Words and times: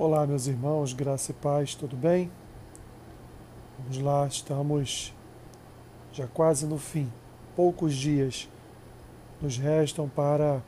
Olá, 0.00 0.24
meus 0.28 0.46
irmãos, 0.46 0.92
graça 0.92 1.32
e 1.32 1.34
paz, 1.34 1.74
tudo 1.74 1.96
bem? 1.96 2.30
Vamos 3.80 3.98
lá, 3.98 4.28
estamos 4.28 5.12
já 6.12 6.24
quase 6.28 6.66
no 6.66 6.78
fim. 6.78 7.12
Poucos 7.56 7.96
dias 7.96 8.48
nos 9.42 9.58
restam 9.58 10.08
para 10.08 10.62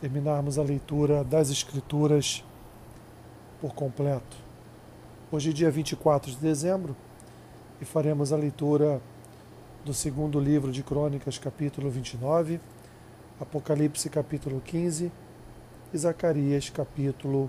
terminarmos 0.00 0.58
a 0.58 0.64
leitura 0.64 1.22
das 1.22 1.48
Escrituras 1.48 2.42
por 3.60 3.72
completo. 3.72 4.36
Hoje 5.30 5.52
dia 5.52 5.70
24 5.70 6.32
de 6.32 6.38
dezembro 6.38 6.96
e 7.80 7.84
faremos 7.84 8.32
a 8.32 8.36
leitura 8.36 9.00
do 9.84 9.94
segundo 9.94 10.40
livro 10.40 10.72
de 10.72 10.82
Crônicas, 10.82 11.38
capítulo 11.38 11.88
29, 11.88 12.60
Apocalipse, 13.40 14.10
capítulo 14.10 14.60
15 14.60 15.12
e 15.92 15.96
Zacarias, 15.96 16.68
capítulo 16.68 17.48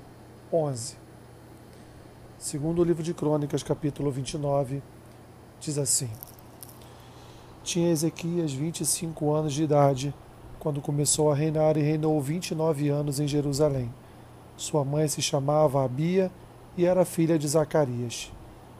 11. 0.53 0.95
Segundo 2.37 2.79
o 2.79 2.83
livro 2.83 3.01
de 3.01 3.13
Crônicas, 3.13 3.63
capítulo 3.63 4.11
29, 4.11 4.81
diz 5.59 5.77
assim: 5.77 6.09
Tinha 7.63 7.91
Ezequias 7.91 8.53
25 8.53 9.33
anos 9.33 9.53
de 9.53 9.63
idade 9.63 10.13
quando 10.59 10.81
começou 10.81 11.31
a 11.31 11.35
reinar 11.35 11.77
e 11.77 11.81
reinou 11.81 12.21
29 12.21 12.89
anos 12.89 13.19
em 13.19 13.27
Jerusalém. 13.27 13.91
Sua 14.55 14.85
mãe 14.85 15.07
se 15.07 15.21
chamava 15.21 15.83
Abia 15.83 16.31
e 16.77 16.85
era 16.85 17.05
filha 17.05 17.39
de 17.39 17.47
Zacarias. 17.47 18.31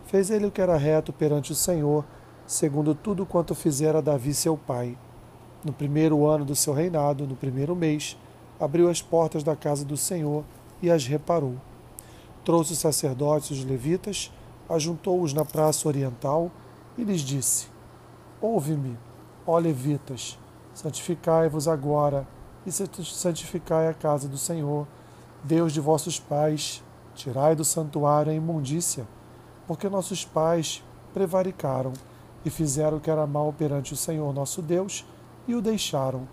Fez 0.06 0.30
ele 0.30 0.46
o 0.46 0.52
que 0.52 0.62
era 0.62 0.78
reto 0.78 1.12
perante 1.12 1.52
o 1.52 1.56
Senhor, 1.56 2.06
segundo 2.46 2.94
tudo 2.94 3.26
quanto 3.26 3.56
fizera 3.56 4.04
Davi 4.04 4.36
seu 4.36 4.56
pai. 4.56 4.96
No 5.64 5.74
primeiro 5.74 6.28
ano 6.28 6.46
do 6.46 6.56
seu 6.56 6.74
reinado, 6.74 7.26
no 7.26 7.36
primeiro 7.36 7.76
mês, 7.76 8.16
abriu 8.60 8.88
as 8.88 9.02
portas 9.02 9.44
da 9.44 9.56
casa 9.56 9.84
do 9.84 9.98
Senhor 9.98 10.44
e 10.82 10.90
as 10.90 11.06
reparou. 11.06 11.56
Trouxe 12.44 12.74
os 12.74 12.80
sacerdotes 12.80 13.50
e 13.50 13.54
os 13.54 13.66
levitas, 13.66 14.32
ajuntou-os 14.70 15.34
na 15.34 15.44
praça 15.44 15.88
oriental 15.88 16.52
e 16.98 17.04
lhes 17.04 17.22
disse: 17.22 17.68
Ouve-me, 18.42 18.98
ó 19.46 19.58
levitas, 19.58 20.38
santificai-vos 20.74 21.68
agora 21.68 22.28
e 22.66 22.72
santificai 22.72 23.88
a 23.88 23.94
casa 23.94 24.28
do 24.28 24.38
Senhor, 24.38 24.88
Deus 25.44 25.72
de 25.72 25.80
vossos 25.80 26.20
pais, 26.20 26.84
tirai 27.14 27.56
do 27.56 27.64
santuário 27.64 28.32
a 28.32 28.36
imundícia, 28.36 29.08
porque 29.68 29.88
nossos 29.88 30.26
pais 30.26 30.84
prevaricaram 31.14 31.94
e 32.44 32.50
fizeram 32.50 32.98
o 32.98 33.00
que 33.00 33.10
era 33.10 33.26
mal 33.26 33.54
perante 33.54 33.94
o 33.94 33.98
Senhor 33.98 34.34
nosso 34.34 34.62
Deus 34.62 35.06
e 35.48 35.56
o 35.56 35.62
deixaram. 35.62 36.28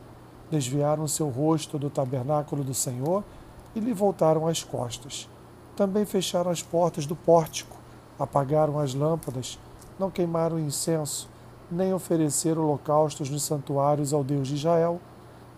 Desviaram 0.51 1.09
seu 1.09 1.29
rosto 1.29 1.79
do 1.79 1.89
tabernáculo 1.89 2.63
do 2.63 2.75
Senhor 2.75 3.25
e 3.75 3.81
lhe 3.81 3.93
voltaram 3.93 4.47
as 4.47 4.63
costas. 4.63 5.29
Também 5.77 6.05
fecharam 6.05 6.51
as 6.51 6.63
portas 6.63 7.07
do 7.07 7.17
pórtico, 7.17 7.77
apagaram 8.19 8.79
as 8.79 8.95
lâmpadas, 8.95 9.59
não 9.99 10.11
queimaram 10.11 10.59
incenso, 10.59 11.29
nem 11.71 11.95
ofereceram 11.95 12.63
holocaustos 12.63 13.31
nos 13.31 13.43
santuários 13.43 14.13
ao 14.13 14.23
Deus 14.23 14.49
de 14.49 14.55
Israel, 14.55 15.01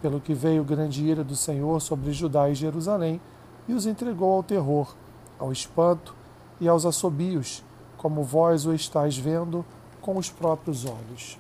pelo 0.01 0.21
que 0.21 0.35
veio 0.35 0.63
grande 0.63 1.05
ira 1.05 1.25
do 1.25 1.35
Senhor 1.35 1.81
sobre 1.81 2.13
Judá 2.13 2.49
e 2.49 2.55
Jerusalém, 2.55 3.21
e 3.67 3.73
os 3.73 3.87
entregou 3.87 4.35
ao 4.35 4.43
terror, 4.43 4.95
ao 5.39 5.51
espanto 5.51 6.15
e 6.61 6.69
aos 6.69 6.85
assobios, 6.85 7.65
como 7.97 8.23
vós 8.23 8.67
o 8.67 8.75
estáis 8.75 9.17
vendo 9.17 9.65
com 10.01 10.17
os 10.17 10.31
próprios 10.31 10.85
olhos. 10.85 11.39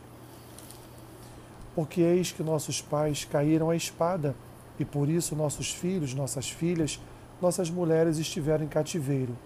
Porque 1.75 2.00
eis 2.00 2.33
que 2.33 2.42
nossos 2.42 2.80
pais 2.80 3.25
caíram 3.25 3.69
à 3.69 3.77
espada, 3.77 4.34
e 4.78 4.84
por 4.84 5.08
isso 5.08 5.36
nossos 5.36 5.72
filhos, 5.72 6.14
nossas 6.14 6.50
filhas, 6.50 7.00
nossas 7.41 7.70
mulheres 7.70 8.19
estiveram 8.19 8.64
em 8.64 8.69
cativeiro. 8.69 9.36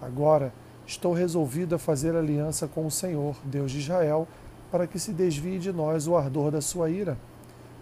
Agora 0.00 0.52
estou 0.86 1.12
resolvido 1.12 1.74
a 1.74 1.78
fazer 1.78 2.14
aliança 2.14 2.66
com 2.66 2.86
o 2.86 2.90
Senhor, 2.90 3.36
Deus 3.44 3.70
de 3.70 3.78
Israel, 3.78 4.28
para 4.70 4.86
que 4.86 4.98
se 4.98 5.12
desvie 5.12 5.58
de 5.58 5.72
nós 5.72 6.06
o 6.06 6.16
ardor 6.16 6.50
da 6.50 6.60
sua 6.60 6.90
ira. 6.90 7.16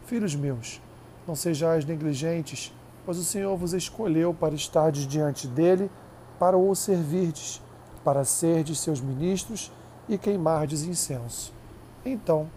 Filhos 0.04 0.34
meus, 0.34 0.80
não 1.26 1.34
sejais 1.34 1.84
negligentes, 1.84 2.72
pois 3.04 3.19
o 3.19 3.24
Senhor 3.24 3.56
vos 3.56 3.72
escolheu 3.72 4.32
para 4.34 4.54
estardes 4.54 5.06
diante 5.06 5.46
dele, 5.46 5.90
para 6.38 6.56
o 6.56 6.74
servirdes, 6.74 7.60
para 8.04 8.24
serdes 8.24 8.78
seus 8.78 9.00
ministros 9.00 9.72
e 10.08 10.19
queimardes 10.19 10.82
incenso. 10.82 11.52
Então 12.04 12.48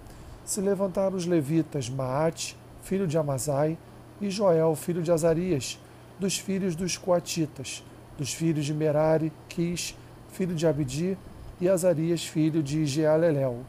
se 0.43 0.61
levantaram 0.61 1.15
os 1.15 1.25
levitas 1.25 1.89
Maate, 1.89 2.57
filho 2.81 3.07
de 3.07 3.17
Amazai, 3.17 3.77
e 4.21 4.29
Joel, 4.29 4.75
filho 4.75 5.01
de 5.01 5.11
Azarias, 5.11 5.79
dos 6.19 6.37
filhos 6.37 6.75
dos 6.75 6.97
Coatitas, 6.97 7.83
dos 8.17 8.33
filhos 8.33 8.65
de 8.65 8.73
Merari, 8.73 9.31
Quis, 9.49 9.95
filho 10.31 10.55
de 10.55 10.65
Abdi, 10.65 11.17
e 11.59 11.69
Azarias, 11.69 12.25
filho 12.25 12.61
de 12.61 12.85
Jealelel, 12.85 13.59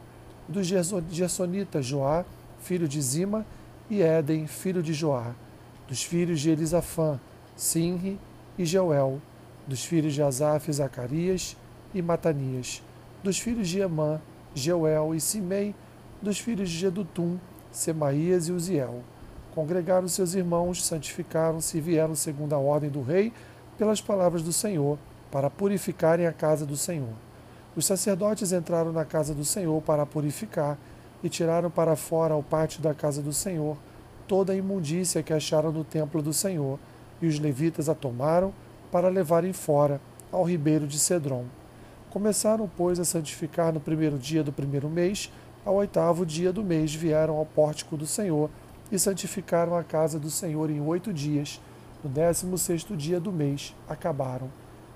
dos 0.47 0.67
Gersonitas, 0.67 1.85
Joá, 1.85 2.25
filho 2.59 2.87
de 2.87 3.01
Zima, 3.01 3.45
e 3.89 4.01
Éden, 4.01 4.47
filho 4.47 4.83
de 4.83 4.93
Joá, 4.93 5.33
dos 5.87 6.03
filhos 6.03 6.41
de 6.41 6.49
Elisafã, 6.49 7.19
Sinri 7.55 8.19
e 8.57 8.65
Jeuel, 8.65 9.21
dos 9.65 9.83
filhos 9.85 10.13
de 10.13 10.21
Asaf, 10.21 10.71
Zacarias 10.71 11.55
e 11.93 12.01
Matanias, 12.01 12.81
dos 13.23 13.39
filhos 13.39 13.69
de 13.69 13.79
Emã, 13.79 14.21
Jeuel 14.53 15.15
e 15.15 15.21
Simei, 15.21 15.73
dos 16.21 16.39
filhos 16.39 16.69
de 16.69 16.77
Jedutum, 16.77 17.37
Semaías 17.71 18.47
e 18.47 18.51
Uziel 18.51 19.03
Congregaram 19.57 20.07
seus 20.07 20.35
irmãos, 20.35 20.85
santificaram-se 20.85 21.79
e 21.79 21.81
vieram 21.81 22.13
segundo 22.13 22.53
a 22.53 22.59
ordem 22.59 22.91
do 22.91 23.01
rei, 23.01 23.33
pelas 23.75 23.99
palavras 23.99 24.43
do 24.43 24.53
Senhor, 24.53 24.99
para 25.31 25.49
purificarem 25.49 26.27
a 26.27 26.31
casa 26.31 26.63
do 26.63 26.77
Senhor. 26.77 27.15
Os 27.75 27.83
sacerdotes 27.87 28.51
entraram 28.51 28.91
na 28.91 29.03
casa 29.03 29.33
do 29.33 29.43
Senhor 29.43 29.81
para 29.81 30.05
purificar 30.05 30.77
e 31.23 31.27
tiraram 31.27 31.71
para 31.71 31.95
fora 31.95 32.35
ao 32.35 32.43
pátio 32.43 32.83
da 32.83 32.93
casa 32.93 33.19
do 33.19 33.33
Senhor 33.33 33.75
toda 34.27 34.53
a 34.53 34.55
imundícia 34.55 35.23
que 35.23 35.33
acharam 35.33 35.71
no 35.71 35.83
templo 35.83 36.21
do 36.21 36.33
Senhor, 36.33 36.77
e 37.19 37.25
os 37.25 37.39
levitas 37.39 37.89
a 37.89 37.95
tomaram 37.95 38.53
para 38.91 39.09
levarem 39.09 39.53
fora 39.53 39.99
ao 40.31 40.43
ribeiro 40.43 40.85
de 40.85 40.99
Cedron. 40.99 41.45
Começaram, 42.11 42.69
pois, 42.77 42.99
a 42.99 43.03
santificar 43.03 43.73
no 43.73 43.79
primeiro 43.79 44.19
dia 44.19 44.43
do 44.43 44.53
primeiro 44.53 44.87
mês, 44.87 45.31
ao 45.65 45.77
oitavo 45.77 46.27
dia 46.27 46.53
do 46.53 46.63
mês 46.63 46.93
vieram 46.93 47.35
ao 47.35 47.45
pórtico 47.45 47.97
do 47.97 48.05
Senhor 48.05 48.51
e 48.91 48.97
santificaram 48.97 49.75
a 49.75 49.83
casa 49.83 50.19
do 50.19 50.29
Senhor 50.29 50.69
em 50.69 50.81
oito 50.81 51.13
dias. 51.13 51.61
No 52.03 52.09
décimo 52.09 52.57
sexto 52.57 52.95
dia 52.95 53.19
do 53.19 53.31
mês 53.31 53.75
acabaram. 53.87 54.49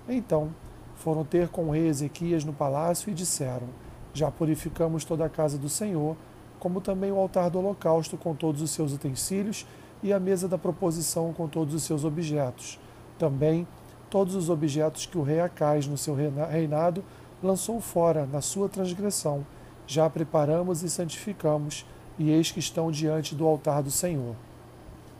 Então 0.08 0.50
foram 0.96 1.26
ter 1.26 1.50
com 1.50 1.68
o 1.68 1.72
rei 1.72 1.88
Ezequias 1.88 2.44
no 2.44 2.54
palácio 2.54 3.10
e 3.10 3.14
disseram: 3.14 3.68
Já 4.14 4.30
purificamos 4.30 5.04
toda 5.04 5.26
a 5.26 5.30
casa 5.30 5.58
do 5.58 5.70
Senhor, 5.70 6.16
como 6.60 6.80
também 6.80 7.12
o 7.12 7.18
altar 7.18 7.50
do 7.50 7.60
holocausto 7.60 8.18
com 8.18 8.36
todos 8.36 8.62
os 8.62 8.72
seus 8.72 8.94
utensílios 8.94 9.66
e 10.04 10.14
a 10.14 10.20
mesa 10.20 10.48
da 10.48 10.58
proposição 10.58 11.34
com 11.34 11.48
todos 11.48 11.74
os 11.74 11.84
seus 11.84 12.04
objetos. 12.04 12.80
Também 13.18 13.68
todos 14.10 14.36
os 14.36 14.50
objetos 14.50 15.06
que 15.06 15.18
o 15.18 15.24
rei 15.24 15.40
Acais, 15.40 15.88
no 15.88 15.98
seu 15.98 16.16
reinado, 16.16 17.04
lançou 17.42 17.80
fora 17.80 18.26
na 18.26 18.42
sua 18.42 18.68
transgressão. 18.68 19.46
Já 19.88 20.10
preparamos 20.10 20.84
e 20.84 20.90
santificamos 20.90 21.86
e 22.18 22.30
eis 22.30 22.52
que 22.52 22.60
estão 22.60 22.92
diante 22.92 23.36
do 23.36 23.46
altar 23.46 23.82
do 23.82 23.92
Senhor. 23.92 24.36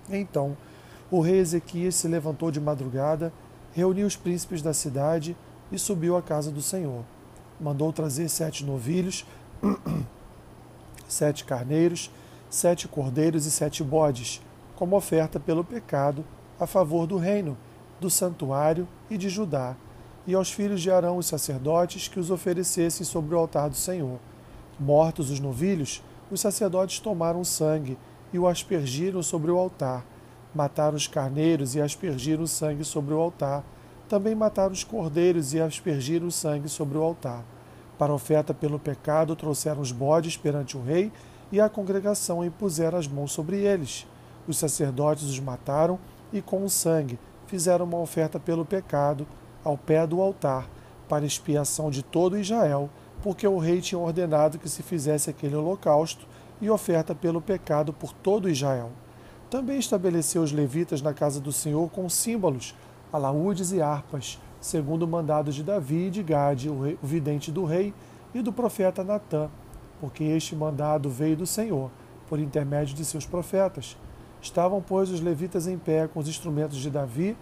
Então 0.10 0.56
o 1.12 1.20
rei 1.20 1.40
Ezequias 1.40 1.96
se 1.96 2.08
levantou 2.08 2.50
de 2.52 2.62
madrugada, 2.62 3.34
reuniu 3.74 4.08
os 4.08 4.16
príncipes 4.16 4.62
da 4.62 4.74
cidade 4.74 5.36
e 5.70 5.78
subiu 5.78 6.16
à 6.16 6.22
casa 6.22 6.50
do 6.50 6.62
Senhor. 6.62 7.04
Mandou 7.60 7.92
trazer 7.92 8.30
sete 8.30 8.64
novilhos, 8.64 9.26
sete 11.08 11.44
carneiros, 11.44 12.10
sete 12.50 12.88
cordeiros 12.88 13.46
e 13.46 13.52
sete 13.52 13.84
bodes, 13.84 14.42
como 14.76 14.96
oferta 14.96 15.40
pelo 15.40 15.64
pecado, 15.64 16.24
a 16.58 16.66
favor 16.66 17.06
do 17.06 17.18
reino, 17.18 17.58
do 18.00 18.10
santuário 18.10 18.88
e 19.10 19.18
de 19.18 19.30
Judá, 19.30 19.76
e 20.26 20.34
aos 20.34 20.52
filhos 20.52 20.82
de 20.82 20.90
Arão, 20.90 21.18
os 21.18 21.26
sacerdotes, 21.26 22.08
que 22.08 22.20
os 22.20 22.32
oferecessem 22.32 23.06
sobre 23.06 23.36
o 23.36 23.38
altar 23.38 23.70
do 23.70 23.76
Senhor. 23.76 24.18
Mortos 24.80 25.30
os 25.30 25.40
novilhos, 25.40 26.02
os 26.32 26.40
sacerdotes 26.40 27.00
tomaram 27.00 27.44
sangue 27.44 27.98
e 28.32 28.40
o 28.40 28.48
aspergiram 28.48 29.22
sobre 29.22 29.52
o 29.52 29.58
altar. 29.58 30.06
Mataram 30.56 30.96
os 30.96 31.06
carneiros 31.06 31.76
e 31.76 31.82
aspergiram 31.82 32.44
o 32.44 32.48
sangue 32.48 32.86
sobre 32.86 33.14
o 33.14 33.20
altar. 33.20 33.64
Também 34.08 34.34
mataram 34.34 34.72
os 34.72 34.84
cordeiros 34.84 35.54
e 35.54 35.60
aspergiram 35.60 36.28
o 36.28 36.32
sangue 36.32 36.70
sobre 36.70 36.98
o 36.98 37.04
altar. 37.04 37.44
Para 37.98 38.14
oferta 38.14 38.54
pelo 38.54 38.80
pecado, 38.80 39.36
trouxeram 39.36 39.82
os 39.82 39.92
bodes 39.92 40.38
perante 40.38 40.78
o 40.78 40.82
rei 40.82 41.12
e 41.52 41.60
a 41.60 41.70
congregação 41.70 42.44
impuseram 42.44 42.98
as 42.98 43.08
mãos 43.08 43.34
sobre 43.34 43.58
eles. 43.58 44.08
Os 44.48 44.58
sacerdotes 44.58 45.26
os 45.26 45.40
mataram 45.40 46.00
e, 46.32 46.42
com 46.42 46.64
o 46.64 46.70
sangue, 46.70 47.20
fizeram 47.46 47.86
uma 47.86 48.00
oferta 48.00 48.40
pelo 48.40 48.66
pecado 48.66 49.28
ao 49.64 49.78
pé 49.78 50.08
do 50.08 50.22
altar, 50.22 50.68
para 51.08 51.26
expiação 51.26 51.92
de 51.92 52.02
todo 52.02 52.40
Israel 52.40 52.90
porque 53.22 53.48
o 53.48 53.58
rei 53.58 53.82
tinha 53.82 54.00
ordenado 54.00 54.58
que 54.58 54.70
se 54.70 54.82
fizesse 54.82 55.30
aquele 55.30 55.56
holocausto 55.56 56.26
e 56.60 56.70
oferta 56.70 57.14
pelo 57.14 57.42
pecado 57.42 57.94
por 57.94 58.14
todo 58.14 58.50
Israel. 58.50 58.92
Também 59.50 59.80
estabeleceu 59.80 60.42
os 60.42 60.52
levitas 60.52 61.02
na 61.02 61.14
casa 61.14 61.40
do 61.40 61.52
Senhor 61.52 61.90
com 61.90 62.08
símbolos, 62.08 62.76
alaúdes 63.12 63.72
e 63.72 63.82
harpas, 63.82 64.40
segundo 64.62 65.04
o 65.04 65.08
mandado 65.08 65.52
de 65.52 65.64
Davi 65.64 66.08
e 66.08 66.10
de 66.10 66.24
Gade, 66.24 66.70
o, 66.70 66.82
rei, 66.82 66.98
o 67.02 67.06
vidente 67.06 67.52
do 67.52 67.66
rei, 67.66 67.94
e 68.34 68.42
do 68.42 68.54
profeta 68.54 69.04
Natã, 69.04 69.50
porque 70.00 70.24
este 70.24 70.56
mandado 70.56 71.10
veio 71.10 71.36
do 71.36 71.46
Senhor, 71.46 71.92
por 72.30 72.40
intermédio 72.40 72.96
de 72.96 73.04
seus 73.04 73.26
profetas. 73.26 73.98
Estavam, 74.42 74.82
pois, 74.82 75.10
os 75.10 75.20
levitas 75.20 75.68
em 75.68 75.78
pé 75.78 76.08
com 76.08 76.20
os 76.20 76.30
instrumentos 76.30 76.78
de 76.78 76.90
Davi 76.90 77.36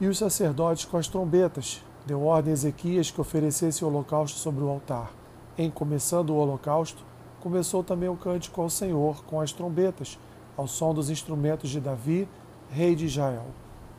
e 0.00 0.06
os 0.08 0.18
sacerdotes 0.18 0.84
com 0.84 0.96
as 0.96 1.06
trombetas. 1.06 1.80
Deu 2.06 2.22
ordem 2.22 2.50
a 2.50 2.54
Ezequias 2.54 3.10
que 3.10 3.20
oferecesse 3.20 3.82
o 3.82 3.88
holocausto 3.88 4.38
sobre 4.38 4.62
o 4.62 4.68
altar. 4.68 5.10
Em 5.56 5.70
começando 5.70 6.30
o 6.30 6.36
holocausto, 6.36 7.02
começou 7.40 7.82
também 7.82 8.10
o 8.10 8.16
cântico 8.16 8.60
ao 8.60 8.68
Senhor 8.68 9.24
com 9.24 9.40
as 9.40 9.52
trombetas, 9.52 10.18
ao 10.54 10.66
som 10.66 10.92
dos 10.92 11.08
instrumentos 11.08 11.70
de 11.70 11.80
Davi, 11.80 12.28
rei 12.70 12.94
de 12.94 13.06
Israel. 13.06 13.46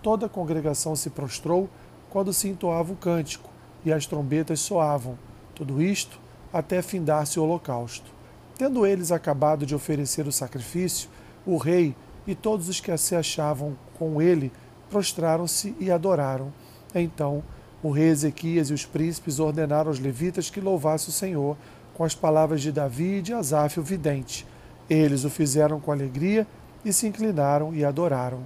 Toda 0.04 0.28
a 0.28 0.30
congregação 0.30 0.96
se 0.96 1.10
prostrou 1.10 1.68
quando 2.12 2.31
se 2.31 2.48
entoava 2.48 2.94
o 2.94 2.96
cântico, 2.96 3.50
e 3.84 3.92
as 3.92 4.06
trombetas 4.06 4.60
soavam. 4.60 5.18
Tudo 5.56 5.81
isto 5.81 6.19
até 6.54 6.81
findar-se 6.84 7.40
o 7.40 7.44
holocausto. 7.44 8.12
Tendo 8.56 8.86
eles 8.86 9.12
acabado 9.12 9.66
de 9.66 9.74
oferecer 9.74 10.28
o 10.28 10.31
sacrifício, 10.31 11.10
o 11.46 11.58
rei 11.58 11.96
e 12.28 12.36
todos 12.36 12.69
os 12.69 12.80
que 12.80 12.96
se 12.98 13.16
achavam 13.16 13.75
com 13.98 14.22
ele 14.22 14.51
prostraram-se 14.90 15.75
e 15.80 15.92
adoraram. 15.92 16.54
Então 16.94 17.44
o 17.86 17.92
rei 17.92 18.08
Ezequias 18.08 18.72
e 18.72 18.74
os 18.74 18.84
príncipes 18.84 19.40
ordenaram 19.40 19.90
aos 19.90 20.00
levitas 20.00 20.50
que 20.50 20.60
louvassem 20.60 21.10
o 21.10 21.12
Senhor 21.12 21.56
com 21.94 22.04
as 22.04 22.16
palavras 22.16 22.60
de 22.60 22.72
Davi 22.72 23.18
e 23.18 23.22
de 23.22 23.32
Asaf, 23.32 23.80
o 23.80 23.84
vidente. 23.84 24.44
Eles 24.90 25.24
o 25.24 25.30
fizeram 25.30 25.80
com 25.80 25.92
alegria 25.92 26.48
e 26.84 26.92
se 26.92 27.06
inclinaram 27.06 27.76
e 27.76 27.86
adoraram. 27.86 28.40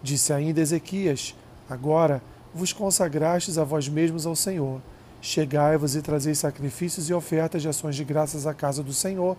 Disse 0.00 0.32
ainda 0.32 0.60
Ezequias: 0.60 1.34
Agora 1.68 2.22
vos 2.54 2.72
consagrastes 2.72 3.58
a 3.58 3.64
vós 3.64 3.88
mesmos 3.88 4.26
ao 4.26 4.36
Senhor. 4.36 4.80
Chegai-vos 5.20 5.96
e 5.96 6.00
trazei 6.00 6.36
sacrifícios 6.36 7.10
e 7.10 7.14
ofertas 7.14 7.62
de 7.62 7.68
ações 7.68 7.96
de 7.96 8.04
graças 8.04 8.46
à 8.46 8.54
casa 8.54 8.80
do 8.80 8.92
Senhor. 8.92 9.36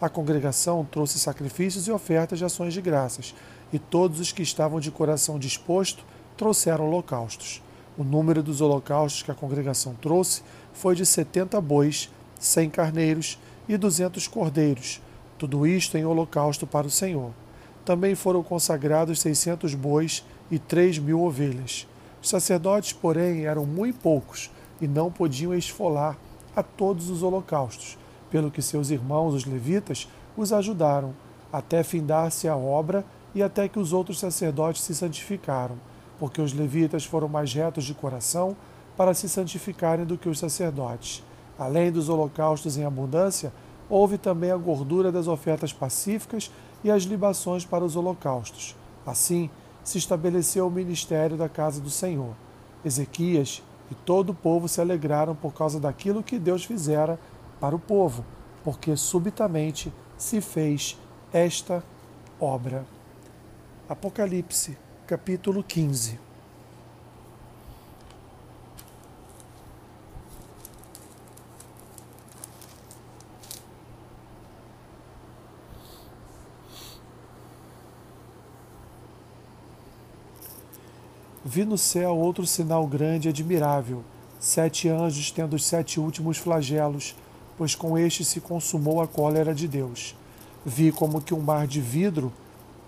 A 0.00 0.08
congregação 0.08 0.84
trouxe 0.84 1.20
sacrifícios 1.20 1.86
e 1.86 1.92
ofertas 1.92 2.40
de 2.40 2.44
ações 2.44 2.74
de 2.74 2.82
graças, 2.82 3.36
e 3.72 3.78
todos 3.78 4.18
os 4.18 4.32
que 4.32 4.42
estavam 4.42 4.80
de 4.80 4.90
coração 4.90 5.38
disposto 5.38 6.04
trouxeram 6.36 6.88
holocaustos. 6.88 7.62
O 7.98 8.04
número 8.04 8.42
dos 8.42 8.60
holocaustos 8.60 9.22
que 9.22 9.30
a 9.30 9.34
congregação 9.34 9.94
trouxe 9.94 10.42
foi 10.72 10.94
de 10.94 11.06
setenta 11.06 11.60
bois, 11.60 12.10
cem 12.38 12.68
carneiros 12.68 13.38
e 13.66 13.76
duzentos 13.78 14.28
cordeiros, 14.28 15.00
tudo 15.38 15.66
isto 15.66 15.96
em 15.96 16.04
holocausto 16.04 16.66
para 16.66 16.86
o 16.86 16.90
Senhor. 16.90 17.30
Também 17.86 18.14
foram 18.14 18.42
consagrados 18.42 19.20
seiscentos 19.20 19.74
bois 19.74 20.22
e 20.50 20.58
três 20.58 20.98
mil 20.98 21.22
ovelhas. 21.22 21.86
Os 22.22 22.28
sacerdotes, 22.28 22.92
porém, 22.92 23.46
eram 23.46 23.64
muito 23.64 23.98
poucos 24.00 24.50
e 24.80 24.86
não 24.86 25.10
podiam 25.10 25.54
esfolar 25.54 26.18
a 26.54 26.62
todos 26.62 27.08
os 27.08 27.22
holocaustos, 27.22 27.96
pelo 28.30 28.50
que 28.50 28.60
seus 28.60 28.90
irmãos, 28.90 29.32
os 29.32 29.44
levitas, 29.46 30.08
os 30.36 30.52
ajudaram, 30.52 31.14
até 31.52 31.82
findar-se 31.82 32.46
a 32.46 32.56
obra 32.56 33.04
e 33.34 33.42
até 33.42 33.68
que 33.68 33.78
os 33.78 33.92
outros 33.92 34.18
sacerdotes 34.18 34.82
se 34.82 34.94
santificaram, 34.94 35.76
porque 36.18 36.40
os 36.40 36.52
levitas 36.52 37.04
foram 37.04 37.28
mais 37.28 37.52
retos 37.52 37.84
de 37.84 37.94
coração 37.94 38.56
para 38.96 39.14
se 39.14 39.28
santificarem 39.28 40.04
do 40.06 40.16
que 40.16 40.28
os 40.28 40.38
sacerdotes. 40.38 41.22
Além 41.58 41.92
dos 41.92 42.08
holocaustos 42.08 42.76
em 42.76 42.84
abundância, 42.84 43.52
houve 43.88 44.18
também 44.18 44.50
a 44.50 44.56
gordura 44.56 45.12
das 45.12 45.26
ofertas 45.28 45.72
pacíficas 45.72 46.50
e 46.82 46.90
as 46.90 47.04
libações 47.04 47.64
para 47.64 47.84
os 47.84 47.96
holocaustos. 47.96 48.76
Assim, 49.06 49.50
se 49.84 49.98
estabeleceu 49.98 50.66
o 50.66 50.70
ministério 50.70 51.36
da 51.36 51.48
casa 51.48 51.80
do 51.80 51.90
Senhor. 51.90 52.34
Ezequias 52.84 53.62
e 53.90 53.94
todo 53.94 54.30
o 54.30 54.34
povo 54.34 54.68
se 54.68 54.80
alegraram 54.80 55.34
por 55.34 55.54
causa 55.54 55.78
daquilo 55.78 56.22
que 56.22 56.38
Deus 56.38 56.64
fizera 56.64 57.18
para 57.60 57.76
o 57.76 57.78
povo, 57.78 58.24
porque 58.64 58.96
subitamente 58.96 59.92
se 60.18 60.40
fez 60.40 60.98
esta 61.32 61.82
obra. 62.40 62.84
Apocalipse, 63.88 64.76
capítulo 65.06 65.62
15. 65.62 66.18
Vi 81.44 81.64
no 81.64 81.78
céu 81.78 82.18
outro 82.18 82.44
sinal 82.44 82.84
grande 82.88 83.28
e 83.28 83.30
admirável, 83.30 84.02
sete 84.40 84.88
anjos 84.88 85.30
tendo 85.30 85.54
os 85.54 85.64
sete 85.64 86.00
últimos 86.00 86.36
flagelos, 86.36 87.14
pois 87.56 87.76
com 87.76 87.96
este 87.96 88.24
se 88.24 88.40
consumou 88.40 89.00
a 89.00 89.06
cólera 89.06 89.54
de 89.54 89.68
Deus. 89.68 90.16
Vi 90.64 90.90
como 90.90 91.20
que 91.20 91.32
um 91.32 91.40
mar 91.40 91.68
de 91.68 91.80
vidro 91.80 92.32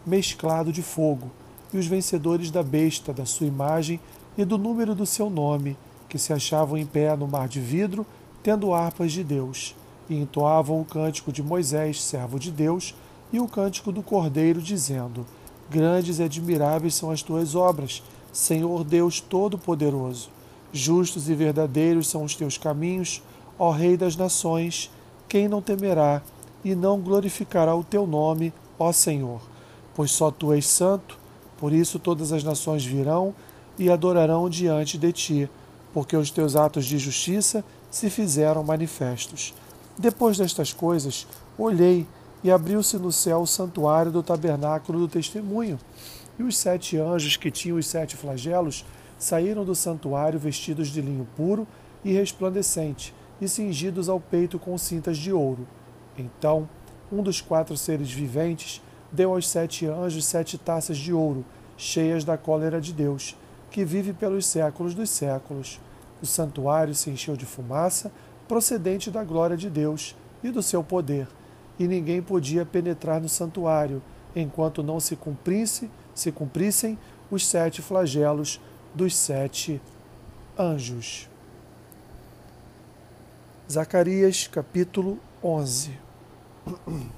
mesclado 0.04 0.72
de 0.72 0.82
fogo, 0.82 1.30
e 1.72 1.78
os 1.78 1.86
vencedores 1.86 2.50
da 2.50 2.62
besta, 2.62 3.12
da 3.12 3.24
sua 3.26 3.46
imagem 3.46 4.00
e 4.36 4.44
do 4.44 4.56
número 4.56 4.94
do 4.94 5.04
seu 5.04 5.28
nome, 5.28 5.76
que 6.08 6.18
se 6.18 6.32
achavam 6.32 6.78
em 6.78 6.86
pé 6.86 7.14
no 7.16 7.28
mar 7.28 7.48
de 7.48 7.60
vidro, 7.60 8.06
tendo 8.42 8.72
harpas 8.72 9.12
de 9.12 9.22
Deus, 9.22 9.74
e 10.08 10.16
entoavam 10.16 10.80
o 10.80 10.84
cântico 10.84 11.32
de 11.32 11.42
Moisés, 11.42 12.02
servo 12.02 12.38
de 12.38 12.50
Deus, 12.50 12.94
e 13.32 13.40
o 13.40 13.48
cântico 13.48 13.92
do 13.92 14.02
Cordeiro, 14.02 14.62
dizendo: 14.62 15.26
Grandes 15.70 16.18
e 16.18 16.22
admiráveis 16.22 16.94
são 16.94 17.10
as 17.10 17.22
tuas 17.22 17.54
obras 17.54 18.02
Senhor 18.32 18.84
Deus 18.84 19.20
Todo-Poderoso, 19.20 20.30
justos 20.72 21.28
e 21.28 21.34
verdadeiros 21.34 22.08
são 22.08 22.24
os 22.24 22.34
teus 22.34 22.56
caminhos, 22.56 23.22
ó 23.58 23.70
Rei 23.70 23.96
das 23.96 24.16
Nações, 24.16 24.90
quem 25.28 25.48
não 25.48 25.60
temerá 25.60 26.22
e 26.64 26.74
não 26.74 27.00
glorificará 27.00 27.74
o 27.74 27.84
teu 27.84 28.06
nome, 28.06 28.52
ó 28.78 28.92
Senhor? 28.92 29.40
Pois 29.94 30.10
só 30.10 30.30
tu 30.30 30.52
és 30.52 30.66
santo, 30.66 31.17
por 31.58 31.72
isso 31.72 31.98
todas 31.98 32.32
as 32.32 32.42
nações 32.42 32.84
virão 32.84 33.34
e 33.78 33.90
adorarão 33.90 34.48
diante 34.48 34.96
de 34.96 35.12
ti, 35.12 35.50
porque 35.92 36.16
os 36.16 36.30
teus 36.30 36.56
atos 36.56 36.86
de 36.86 36.98
justiça 36.98 37.64
se 37.90 38.08
fizeram 38.08 38.62
manifestos. 38.64 39.54
Depois 39.98 40.38
destas 40.38 40.72
coisas, 40.72 41.26
olhei 41.58 42.06
e 42.42 42.50
abriu-se 42.50 42.96
no 42.96 43.10
céu 43.10 43.40
o 43.40 43.46
santuário 43.46 44.12
do 44.12 44.22
tabernáculo 44.22 45.00
do 45.00 45.08
testemunho 45.08 45.78
e 46.38 46.42
os 46.42 46.56
sete 46.56 46.96
anjos 46.96 47.36
que 47.36 47.50
tinham 47.50 47.78
os 47.78 47.86
sete 47.86 48.16
flagelos 48.16 48.84
saíram 49.18 49.64
do 49.64 49.74
santuário 49.74 50.38
vestidos 50.38 50.88
de 50.88 51.00
linho 51.00 51.26
puro 51.36 51.66
e 52.04 52.12
resplandecente 52.12 53.12
e 53.40 53.48
cingidos 53.48 54.08
ao 54.08 54.20
peito 54.20 54.58
com 54.58 54.78
cintas 54.78 55.18
de 55.18 55.32
ouro. 55.32 55.66
Então, 56.16 56.68
um 57.10 57.22
dos 57.22 57.40
quatro 57.40 57.76
seres 57.76 58.10
viventes 58.10 58.80
deu 59.10 59.32
aos 59.32 59.48
sete 59.48 59.86
anjos 59.86 60.24
sete 60.24 60.58
taças 60.58 60.98
de 60.98 61.12
ouro, 61.12 61.44
cheias 61.76 62.24
da 62.24 62.36
cólera 62.36 62.80
de 62.80 62.92
Deus, 62.92 63.36
que 63.70 63.84
vive 63.84 64.12
pelos 64.12 64.46
séculos 64.46 64.94
dos 64.94 65.10
séculos. 65.10 65.80
O 66.22 66.26
santuário 66.26 66.94
se 66.94 67.10
encheu 67.10 67.36
de 67.36 67.46
fumaça, 67.46 68.10
procedente 68.46 69.10
da 69.10 69.22
glória 69.22 69.56
de 69.56 69.70
Deus 69.70 70.16
e 70.42 70.50
do 70.50 70.62
seu 70.62 70.82
poder, 70.82 71.28
e 71.78 71.86
ninguém 71.86 72.20
podia 72.22 72.64
penetrar 72.64 73.20
no 73.20 73.28
santuário, 73.28 74.02
enquanto 74.34 74.82
não 74.82 75.00
se 75.00 75.16
cumprisse 75.16 75.90
se 76.18 76.32
cumprissem 76.32 76.98
os 77.30 77.46
sete 77.46 77.80
flagelos 77.80 78.60
dos 78.94 79.14
sete 79.14 79.80
anjos. 80.58 81.28
Zacarias 83.70 84.48
capítulo 84.48 85.18
11 85.42 85.92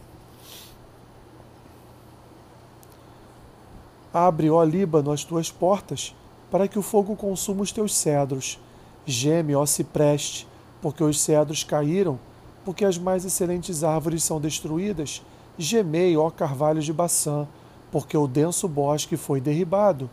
Abre, 4.13 4.51
ó 4.51 4.63
Líbano, 4.65 5.13
as 5.13 5.23
tuas 5.23 5.53
portas, 5.53 6.15
para 6.51 6.67
que 6.67 6.79
o 6.79 6.83
fogo 6.83 7.15
consuma 7.15 7.63
os 7.63 7.71
teus 7.71 7.95
cedros. 7.95 8.59
Geme, 9.07 9.55
ó 9.55 9.65
cipreste, 9.65 10.49
porque 10.83 11.03
os 11.03 11.21
cedros 11.21 11.63
caíram, 11.63 12.19
porque 12.65 12.85
as 12.85 12.99
mais 12.99 13.25
excelentes 13.25 13.85
árvores 13.85 14.25
são 14.25 14.41
destruídas. 14.41 15.23
Gemei, 15.57 16.17
ó 16.17 16.29
carvalho 16.29 16.83
de 16.83 16.93
Baçã, 16.93 17.47
porque 17.93 18.17
o 18.17 18.27
denso 18.27 18.67
bosque 18.67 19.17
foi 19.17 19.41
derribado. 19.41 20.11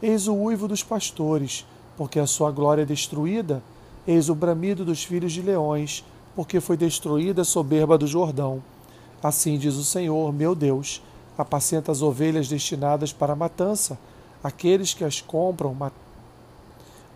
Eis 0.00 0.28
o 0.28 0.34
uivo 0.34 0.68
dos 0.68 0.82
pastores, 0.82 1.66
porque 1.96 2.20
a 2.20 2.26
sua 2.26 2.50
glória 2.50 2.82
é 2.82 2.86
destruída. 2.86 3.62
Eis 4.06 4.28
o 4.28 4.34
bramido 4.34 4.84
dos 4.84 5.02
filhos 5.04 5.32
de 5.32 5.42
leões, 5.42 6.04
porque 6.36 6.60
foi 6.60 6.76
destruída 6.76 7.42
a 7.42 7.44
soberba 7.44 7.98
do 7.98 8.06
Jordão. 8.06 8.62
Assim 9.22 9.58
diz 9.58 9.74
o 9.74 9.84
Senhor, 9.84 10.32
meu 10.32 10.54
Deus: 10.54 11.02
apacenta 11.36 11.92
as 11.92 12.02
ovelhas 12.02 12.48
destinadas 12.48 13.12
para 13.12 13.32
a 13.32 13.36
matança. 13.36 13.98
Aqueles 14.42 14.94
que 14.94 15.04
as 15.04 15.20
compram 15.20 15.76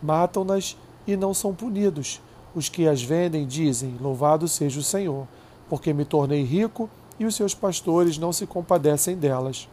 matam-nas 0.02 0.76
e 1.06 1.16
não 1.16 1.32
são 1.32 1.54
punidos. 1.54 2.20
Os 2.54 2.68
que 2.68 2.86
as 2.86 3.02
vendem 3.02 3.46
dizem: 3.46 3.96
Louvado 4.00 4.46
seja 4.46 4.80
o 4.80 4.82
Senhor, 4.82 5.26
porque 5.68 5.92
me 5.92 6.04
tornei 6.04 6.42
rico 6.42 6.88
e 7.18 7.24
os 7.24 7.34
seus 7.34 7.54
pastores 7.54 8.18
não 8.18 8.32
se 8.32 8.46
compadecem 8.46 9.16
delas. 9.16 9.68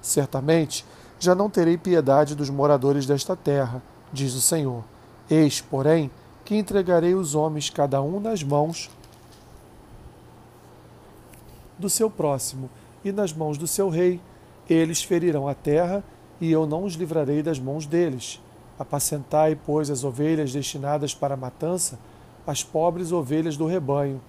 Certamente 0.00 0.84
já 1.18 1.34
não 1.34 1.50
terei 1.50 1.76
piedade 1.76 2.34
dos 2.34 2.48
moradores 2.48 3.06
desta 3.06 3.34
terra, 3.34 3.82
diz 4.12 4.34
o 4.34 4.40
Senhor. 4.40 4.84
Eis, 5.28 5.60
porém, 5.60 6.10
que 6.44 6.56
entregarei 6.56 7.14
os 7.14 7.34
homens 7.34 7.68
cada 7.68 8.00
um 8.00 8.20
nas 8.20 8.42
mãos 8.42 8.88
do 11.78 11.90
seu 11.90 12.10
próximo 12.10 12.70
e 13.04 13.12
nas 13.12 13.32
mãos 13.32 13.56
do 13.56 13.66
seu 13.66 13.88
rei. 13.88 14.20
Eles 14.68 15.02
ferirão 15.02 15.48
a 15.48 15.54
terra, 15.54 16.04
e 16.40 16.50
eu 16.50 16.66
não 16.66 16.84
os 16.84 16.94
livrarei 16.94 17.42
das 17.42 17.58
mãos 17.58 17.86
deles. 17.86 18.40
Apacentai, 18.78 19.58
pois, 19.66 19.90
as 19.90 20.04
ovelhas 20.04 20.52
destinadas 20.52 21.14
para 21.14 21.34
a 21.34 21.36
matança, 21.36 21.98
as 22.46 22.62
pobres 22.62 23.12
ovelhas 23.12 23.56
do 23.56 23.66
rebanho. 23.66 24.20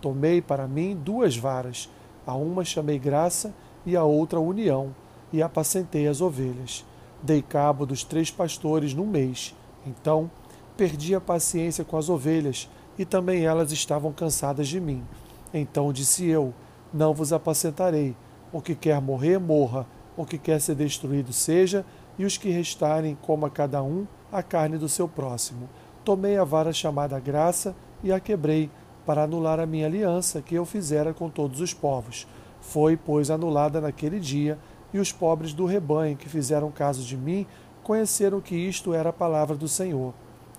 Tomei 0.00 0.40
para 0.40 0.66
mim 0.66 0.96
duas 0.96 1.36
varas, 1.36 1.88
a 2.26 2.34
uma 2.34 2.64
chamei 2.64 2.98
graça 2.98 3.54
e 3.84 3.96
a 3.96 4.04
outra 4.04 4.40
união, 4.40 4.94
e 5.32 5.42
apacentei 5.42 6.06
as 6.06 6.20
ovelhas. 6.20 6.84
Dei 7.22 7.42
cabo 7.42 7.84
dos 7.84 8.04
três 8.04 8.30
pastores 8.30 8.94
num 8.94 9.06
mês. 9.06 9.54
Então 9.86 10.30
perdi 10.76 11.14
a 11.14 11.20
paciência 11.20 11.84
com 11.84 11.96
as 11.96 12.08
ovelhas, 12.08 12.68
e 12.98 13.04
também 13.04 13.44
elas 13.44 13.72
estavam 13.72 14.12
cansadas 14.12 14.68
de 14.68 14.80
mim. 14.80 15.04
Então 15.52 15.92
disse 15.92 16.26
eu: 16.26 16.54
Não 16.92 17.12
vos 17.12 17.32
apacentarei. 17.32 18.16
O 18.52 18.60
que 18.60 18.74
quer 18.74 19.00
morrer, 19.00 19.38
morra. 19.38 19.86
O 20.16 20.24
que 20.24 20.38
quer 20.38 20.60
ser 20.60 20.74
destruído, 20.74 21.32
seja. 21.32 21.84
E 22.18 22.24
os 22.24 22.36
que 22.36 22.50
restarem, 22.50 23.16
coma 23.22 23.50
cada 23.50 23.82
um 23.82 24.06
a 24.32 24.42
carne 24.42 24.78
do 24.78 24.88
seu 24.88 25.08
próximo. 25.08 25.68
Tomei 26.04 26.36
a 26.36 26.44
vara 26.44 26.72
chamada 26.72 27.18
graça 27.20 27.74
e 28.02 28.12
a 28.12 28.20
quebrei, 28.20 28.70
para 29.04 29.22
anular 29.22 29.58
a 29.58 29.66
minha 29.66 29.86
aliança 29.86 30.42
que 30.42 30.54
eu 30.54 30.64
fizera 30.66 31.14
com 31.14 31.30
todos 31.30 31.60
os 31.60 31.72
povos. 31.72 32.26
Foi, 32.60 32.96
pois, 32.96 33.30
anulada 33.30 33.80
naquele 33.80 34.20
dia, 34.20 34.58
e 34.92 34.98
os 34.98 35.12
pobres 35.12 35.52
do 35.52 35.64
rebanho 35.64 36.16
que 36.16 36.28
fizeram 36.28 36.70
caso 36.70 37.02
de 37.02 37.16
mim 37.16 37.46
conheceram 37.82 38.40
que 38.40 38.54
isto 38.54 38.92
era 38.92 39.10
a 39.10 39.12
palavra 39.12 39.56
do 39.56 39.68
Senhor. 39.68 40.12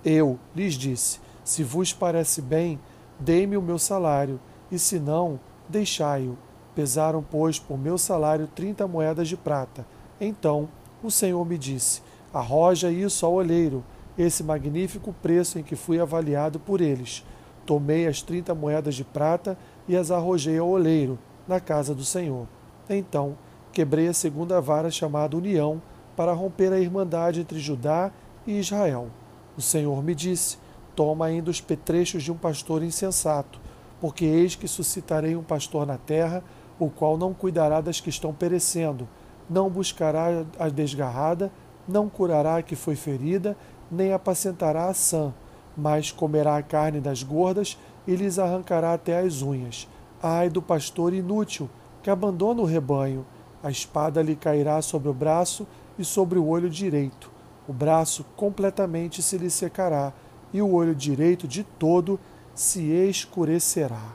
Eu 0.04 0.38
lhes 0.54 0.74
disse: 0.74 1.20
Se 1.44 1.62
vos 1.62 1.92
parece 1.92 2.42
bem, 2.42 2.78
dei-me 3.18 3.56
o 3.56 3.62
meu 3.62 3.78
salário, 3.78 4.40
e 4.70 4.78
se 4.78 4.98
não, 4.98 5.38
deixai-o. 5.70 6.36
Pesaram, 6.74 7.24
pois, 7.28 7.58
por 7.58 7.78
meu 7.78 7.96
salário 7.96 8.46
trinta 8.46 8.86
moedas 8.86 9.28
de 9.28 9.36
prata. 9.36 9.86
Então 10.20 10.68
o 11.02 11.10
Senhor 11.10 11.44
me 11.46 11.56
disse: 11.56 12.02
Arroja 12.32 12.92
isso 12.92 13.24
ao 13.24 13.32
olheiro, 13.32 13.82
esse 14.18 14.42
magnífico 14.42 15.14
preço 15.22 15.58
em 15.58 15.62
que 15.62 15.74
fui 15.74 15.98
avaliado 15.98 16.60
por 16.60 16.80
eles. 16.80 17.24
Tomei 17.64 18.06
as 18.06 18.20
trinta 18.20 18.54
moedas 18.54 18.94
de 18.94 19.04
prata 19.04 19.56
e 19.88 19.96
as 19.96 20.10
arrojei 20.10 20.58
ao 20.58 20.68
oleiro, 20.68 21.18
na 21.46 21.60
casa 21.60 21.94
do 21.94 22.04
Senhor. 22.04 22.46
Então 22.88 23.36
quebrei 23.72 24.08
a 24.08 24.12
segunda 24.12 24.60
vara 24.60 24.90
chamada 24.90 25.36
União, 25.36 25.80
para 26.16 26.32
romper 26.32 26.72
a 26.72 26.78
irmandade 26.78 27.40
entre 27.40 27.58
Judá 27.58 28.10
e 28.46 28.58
Israel. 28.58 29.08
O 29.56 29.62
Senhor 29.62 30.02
me 30.02 30.14
disse: 30.14 30.58
Toma 30.94 31.26
ainda 31.26 31.50
os 31.50 31.60
petrechos 31.60 32.22
de 32.22 32.32
um 32.32 32.36
pastor 32.36 32.82
insensato, 32.82 33.59
porque 34.00 34.24
eis 34.24 34.54
que 34.54 34.66
suscitarei 34.66 35.36
um 35.36 35.42
pastor 35.42 35.86
na 35.86 35.98
terra, 35.98 36.42
o 36.78 36.88
qual 36.88 37.18
não 37.18 37.34
cuidará 37.34 37.80
das 37.80 38.00
que 38.00 38.08
estão 38.08 38.32
perecendo, 38.32 39.08
não 39.48 39.68
buscará 39.68 40.44
a 40.58 40.68
desgarrada, 40.68 41.50
não 41.86 42.08
curará 42.08 42.56
a 42.56 42.62
que 42.62 42.76
foi 42.76 42.96
ferida, 42.96 43.56
nem 43.90 44.12
apacentará 44.12 44.86
a 44.86 44.94
sã, 44.94 45.34
mas 45.76 46.10
comerá 46.10 46.56
a 46.56 46.62
carne 46.62 47.00
das 47.00 47.22
gordas 47.22 47.78
e 48.06 48.14
lhes 48.14 48.38
arrancará 48.38 48.94
até 48.94 49.18
as 49.18 49.42
unhas. 49.42 49.88
Ai 50.22 50.48
do 50.48 50.62
pastor 50.62 51.12
inútil, 51.12 51.68
que 52.02 52.10
abandona 52.10 52.62
o 52.62 52.66
rebanho, 52.66 53.26
a 53.62 53.70
espada 53.70 54.22
lhe 54.22 54.36
cairá 54.36 54.80
sobre 54.80 55.08
o 55.08 55.14
braço 55.14 55.66
e 55.98 56.04
sobre 56.04 56.38
o 56.38 56.46
olho 56.46 56.70
direito 56.70 57.30
o 57.70 57.72
braço 57.72 58.24
completamente 58.36 59.22
se 59.22 59.38
lhe 59.38 59.48
secará, 59.48 60.12
e 60.52 60.60
o 60.60 60.72
olho 60.72 60.92
direito 60.92 61.46
de 61.46 61.62
todo 61.62 62.18
se 62.60 62.92
escurecerá. 63.08 64.14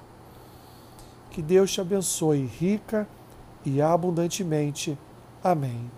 Que 1.32 1.42
Deus 1.42 1.72
te 1.72 1.82
abençoe 1.82 2.46
rica 2.46 3.08
e 3.66 3.82
abundantemente. 3.82 4.96
Amém. 5.44 5.90